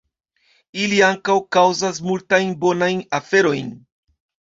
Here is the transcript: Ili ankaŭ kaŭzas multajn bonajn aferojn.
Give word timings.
Ili 0.85 1.01
ankaŭ 1.07 1.35
kaŭzas 1.55 1.99
multajn 2.07 2.55
bonajn 2.65 3.05
aferojn. 3.19 3.69